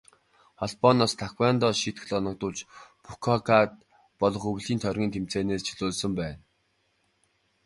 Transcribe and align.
Холбооноос 0.59 1.11
Таканоивад 1.21 1.75
шийтгэл 1.81 2.17
оногдуулж, 2.19 2.59
Фүкүокад 3.05 3.71
болох 4.21 4.43
өвлийн 4.51 4.79
тойргийн 4.81 5.13
тэмцээнээс 5.13 5.65
чөлөөлсөн 5.67 6.11
байна. 6.19 6.39